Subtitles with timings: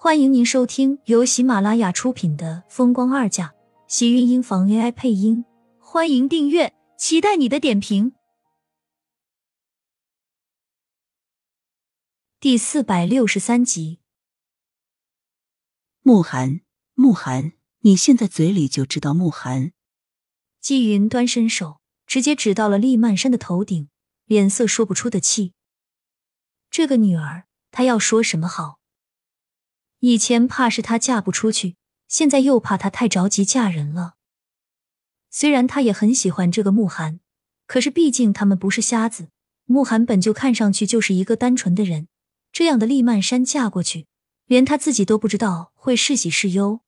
[0.00, 3.48] 欢迎您收听由喜马拉雅出品的《风光二嫁》，
[3.88, 5.44] 喜运音房 AI 配音。
[5.80, 8.12] 欢迎订阅，期待你的点评。
[12.38, 13.98] 第四百六十三集，
[16.02, 16.60] 慕寒，
[16.94, 19.72] 慕寒，你现在嘴里就知道慕寒。
[20.60, 23.88] 季云端伸手，直接指到了厉曼山的头顶，
[24.26, 25.54] 脸色说不出的气。
[26.70, 28.77] 这个女儿，她要说什么好？
[30.00, 34.14] 以前怕是她嫁不出去，现在又怕她太着急嫁人了。
[35.30, 37.20] 虽然他也很喜欢这个慕寒，
[37.66, 39.28] 可是毕竟他们不是瞎子。
[39.66, 42.08] 慕寒本就看上去就是一个单纯的人。
[42.50, 44.06] 这样的厉曼山嫁过去，
[44.46, 46.80] 连他自己都不知道会是喜是忧。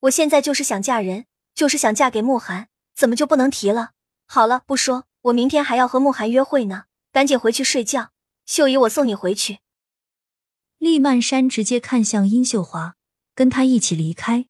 [0.00, 3.90] 我现在就是想嫁人，就是想嫁给慕寒，怎么就不能提了？
[4.26, 8.12] 好了，不说，我明天还要和慕寒约会呢，赶紧回去睡觉。
[8.46, 9.58] 秀姨，我送你回去。
[10.78, 12.96] 厉曼山直接看向殷秀华，
[13.34, 14.46] 跟他一起离开。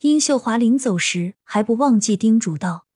[0.00, 2.86] 殷秀华临走时还不忘记叮嘱道：“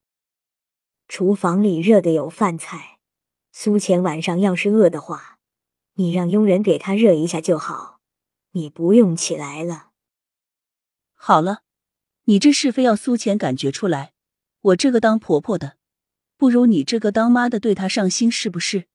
[1.08, 2.98] 厨房里热的有饭菜，
[3.52, 5.36] 苏浅晚上要是饿的话。”
[5.94, 7.98] 你让佣人给他热一下就好，
[8.52, 9.88] 你不用起来了。
[11.14, 11.62] 好了，
[12.26, 14.12] 你这是非要苏浅感觉出来，
[14.60, 15.76] 我这个当婆婆的
[16.36, 18.86] 不如你这个当妈的对她上心，是不是？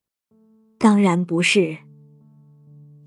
[0.78, 1.80] 当然不是。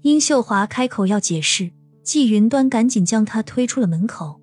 [0.02, 4.40] 殷秀华开口要解释，季云端赶紧将她推出了门口。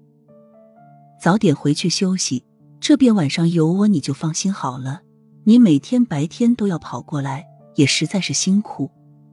[1.21, 2.43] 早点回去休息，
[2.81, 5.01] 这边晚上有我，你就放心好了。
[5.45, 7.45] 你每天白天都要跑过来，
[7.75, 8.91] 也实在是辛苦。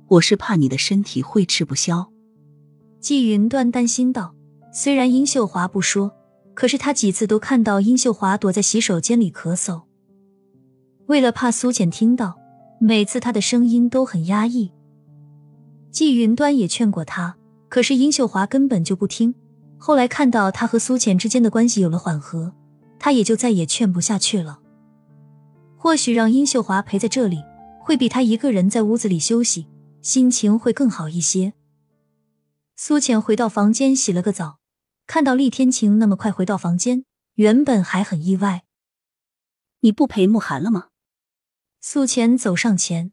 [0.09, 2.11] 我是怕你的身体会吃不消，
[3.01, 4.35] 季云端担心道。
[4.73, 6.13] 虽然殷秀华不说，
[6.55, 9.83] 可是他几次都看到殷秀华躲在洗手间里咳嗽。
[11.07, 12.37] 为了怕苏浅听到，
[12.81, 14.73] 每次他的声音都很压抑。
[15.91, 17.37] 季云端也劝过他，
[17.69, 19.35] 可是殷秀华根本就不听。
[19.79, 22.53] 后来看到他和苏浅之间的关系有了缓和，
[22.99, 24.61] 他也就再也劝不下去了。
[25.77, 27.43] 或许让殷秀华陪在这里，
[27.81, 29.67] 会比他一个人在屋子里休息。
[30.03, 31.53] 心情会更好一些。
[32.75, 34.59] 苏浅回到房间洗了个澡，
[35.07, 38.63] 看到厉天晴那么快回到房间，原本还很意外。
[39.81, 40.87] 你不陪慕寒了吗？
[41.83, 43.13] 苏浅走上前，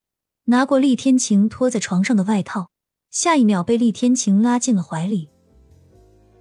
[0.49, 2.69] 拿过厉天晴拖在床上的外套，
[3.11, 5.27] 下一秒被厉天晴拉进了怀里，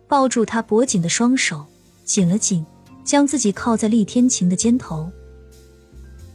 [0.06, 1.66] 抱住他脖颈的双手
[2.04, 2.64] 紧了紧，
[3.02, 5.10] 将自己靠在厉天晴的肩头。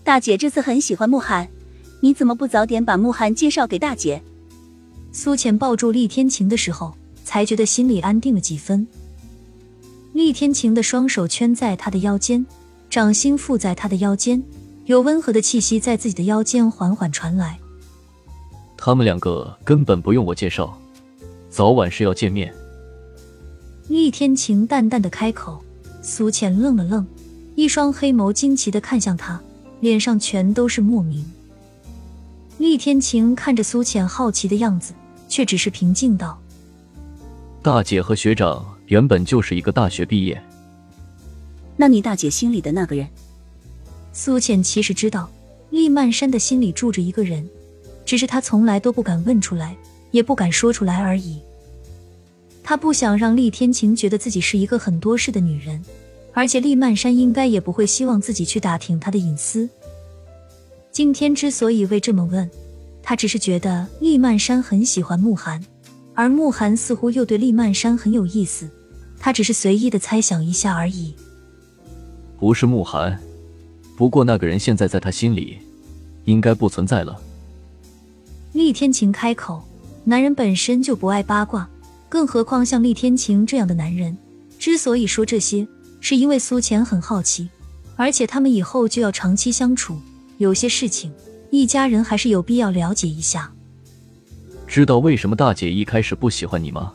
[0.04, 1.48] 大姐这次很喜欢慕寒。
[2.02, 4.22] 你怎么不早点把慕寒介绍给大姐？
[5.14, 6.94] 苏浅抱住厉天晴的时候，
[7.24, 8.86] 才觉得心里安定了几分。
[10.12, 12.46] 厉天晴的双手圈在他的腰间，
[12.90, 14.44] 掌心附在他的腰间，
[14.88, 17.60] 有温和的气息在自己的腰间缓缓传来。
[18.84, 20.76] 他们两个根本不用我介绍，
[21.52, 22.52] 早晚是要见面。
[23.88, 25.64] 厉天晴淡淡的开口，
[26.02, 27.06] 苏浅愣了愣，
[27.54, 29.40] 一双黑眸惊奇的看向他，
[29.82, 31.24] 脸上全都是莫名。
[32.58, 34.96] 厉天晴看着苏浅好奇的样子，
[35.30, 36.42] 却只是平静道
[37.62, 40.42] ：“大姐和学长原本就是一个大学毕业。
[41.78, 43.08] 那你大姐心里的那个人？”
[44.12, 45.30] 苏浅其实知道，
[45.70, 47.48] 厉曼山的心里住着一个人，
[48.12, 49.74] 只是他从来都不敢问出来，
[50.12, 51.40] 也不敢说出来而已。
[52.62, 55.82] 他不想让厉天晴觉得自己是一个很多事的女人，
[56.34, 59.70] 而且厉曼山应该也不会希望自己去打听他的隐私。
[60.92, 62.52] 今天之所以会这么问，
[63.02, 65.64] 他只是觉得厉曼山很喜欢慕寒，
[66.14, 68.70] 而慕寒似乎又对厉曼山很有意思，
[69.22, 71.16] 他只是随意的猜想一下而已。
[72.38, 73.18] 不是慕寒，
[73.96, 75.60] 不过那个人现在在他心里，
[76.26, 77.18] 应该不存在了。
[78.54, 79.64] 厉天晴开口，
[80.04, 81.70] 男人本身就不爱八卦，
[82.10, 84.18] 更何况像厉天晴这样的男人，
[84.60, 85.66] 之所以说这些，
[86.02, 87.50] 是因为苏浅很好奇，
[87.96, 89.98] 而且他们以后就要长期相处。
[90.38, 91.14] 有些事情，
[91.50, 93.50] 一家人还是有必要了解一下。
[94.68, 96.92] 知道为什么大姐一开始不喜欢你吗？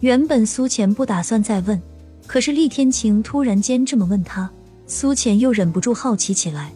[0.00, 1.80] 原本苏浅不打算再问，
[2.26, 4.50] 可是厉天晴突然间这么问他，
[4.86, 6.72] 苏浅又忍不住好奇起来。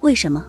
[0.00, 0.44] 为什么？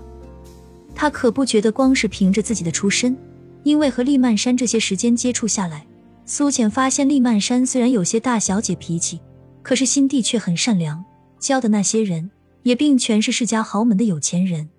[1.01, 3.17] 他可不觉得光是凭着自己的出身，
[3.63, 5.87] 因为和厉曼山这些时间接触下来，
[6.25, 9.21] 苏浅发现厉曼山虽然有些大小姐脾气，
[9.63, 11.05] 可是心地却很善良，
[11.39, 12.29] 教的那些人。
[12.63, 14.71] 也并全是世家豪门的有钱人，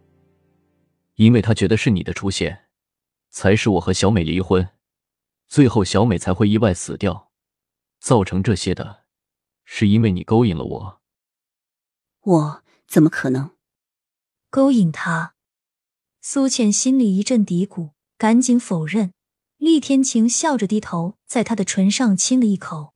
[1.15, 2.67] 因为他觉得是你的出现，
[3.31, 4.69] 才使我和小美离婚，
[5.49, 7.31] 最后小美才会意外死掉，
[7.99, 9.05] 造成这些的，
[9.65, 11.01] 是因为你勾引了我。
[12.21, 13.53] 我怎么可能
[14.51, 15.33] 勾引他？
[16.23, 19.13] 苏浅心里一阵嘀咕，赶紧否认，
[19.57, 22.93] 厉天晴笑着低头，在他的唇上亲了一口。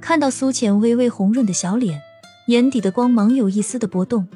[0.00, 2.00] 看到苏浅微微红润的小脸，
[2.48, 4.26] 眼底的光芒有一丝的波动。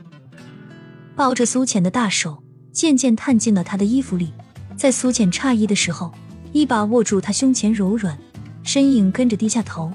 [1.17, 4.33] 抱着苏浅的大手渐渐探进了他的衣服里，
[4.77, 6.13] 在苏浅诧异的时候，
[6.53, 8.17] 一把握住他胸前柔软
[8.63, 9.93] 身影，跟着低下头，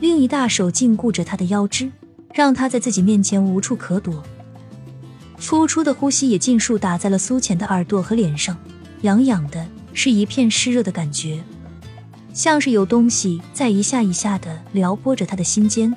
[0.00, 1.90] 另一大手禁锢着他的腰肢，
[2.34, 4.22] 让他在自己面前无处可躲。
[5.42, 8.56] 粗粗的呼吸也尽数打在了苏浅的耳朵和脸上，
[9.00, 11.42] 痒痒的，是一片湿热的感觉，
[12.32, 15.92] 像是有东西在一下一下的撩拨着他的心间。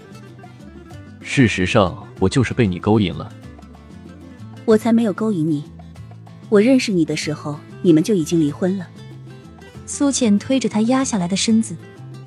[1.21, 3.31] 事实上，我就是被你勾引了。
[4.65, 5.63] 我才没有勾引你，
[6.50, 8.88] 我认识你的时候，你们就已经离婚了。
[9.86, 11.77] 苏浅推着他压下来的身子，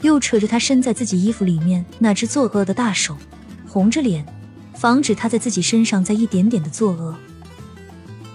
[0.02, 3.16] 又扯着他伸在自己衣服里面那只作恶的大手，
[3.66, 4.24] 红着脸，
[4.78, 7.16] 防止他在自己身上再一点点的作恶。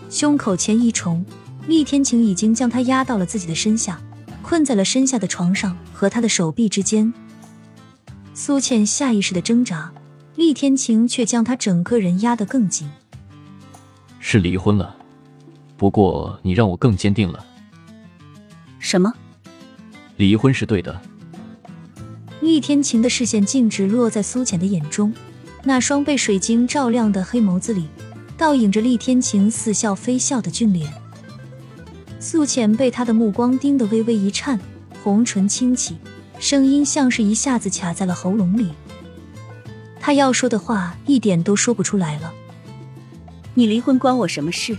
[0.09, 1.25] 胸口前一重，
[1.67, 3.97] 厉天晴已经将他压到了自己的身下，
[4.41, 7.13] 困在了身下的床上和他的手臂之间。
[8.33, 9.93] 苏倩下意识的挣扎，
[10.35, 12.89] 厉天晴却将他整个人压得更紧。
[14.19, 14.93] 是离婚了，
[15.77, 17.45] 不过你让我更坚定了。
[18.79, 19.13] 什么？
[20.17, 21.01] 离婚是对的。
[22.41, 25.13] 厉天晴的视线径直落在苏浅的眼中，
[25.63, 27.87] 那双被水晶照亮的黑眸子里，
[28.37, 30.91] 倒映着厉天晴似笑非笑的俊脸。
[32.19, 34.59] 素浅被他的目光盯得微微一颤，
[35.01, 35.97] 红唇轻启，
[36.39, 38.71] 声音像是一下子卡在了喉咙里。
[40.01, 42.33] 他要说的话一点都说不出来了。
[43.53, 44.77] 你离婚关我什么事？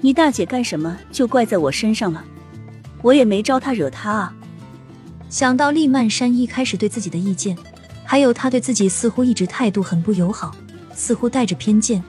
[0.00, 2.24] 你大姐干什么就怪在我身上了？
[3.02, 4.34] 我也没招她惹她啊！
[5.28, 7.56] 想到厉曼山一开始对自己的意见，
[8.10, 10.56] 还有他对自己似乎一直态度很不友好，
[10.94, 12.02] 似乎带着偏见。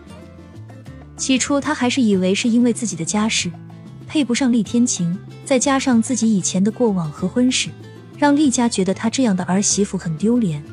[1.18, 3.52] 起初他还是以为是因为自己的家世
[4.08, 7.70] 配不上厉天晴，再加上自己以前的过往和婚事，
[8.18, 10.64] 让厉家觉得他这样的儿媳妇很丢脸。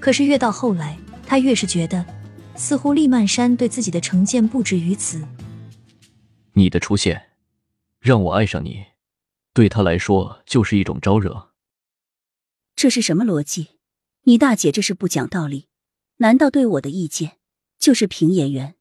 [0.00, 2.04] 可是越到后来，他越是觉得。
[2.56, 5.24] 似乎厉曼山对自己的成见不止于此。
[6.54, 7.28] 你的出现，
[8.00, 8.84] 让我爱上你，
[9.54, 11.52] 对他来说就是一种招惹。
[12.76, 13.79] 这是什么逻辑？
[14.22, 15.68] 你大姐这是不讲道理？
[16.16, 17.38] 难道对我的意见
[17.78, 18.76] 就是凭眼缘？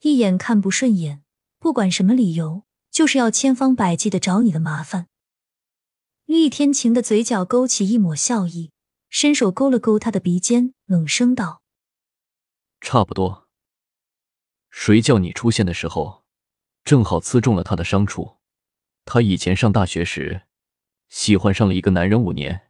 [0.00, 1.22] 一眼看不顺眼，
[1.58, 5.08] 不管什么理由，就是要千方百计的找你的麻烦。
[6.24, 8.72] 厉天晴的嘴角勾起一抹笑意，
[9.08, 11.62] 伸手勾了勾他的鼻尖，冷声道。
[12.80, 13.48] 差不多。
[14.70, 16.24] 谁叫你出现的时候，
[16.82, 18.38] 正好刺中了他的伤处。
[19.04, 20.42] 他以前上大学时，
[21.08, 22.69] 喜欢上了一个男人五年。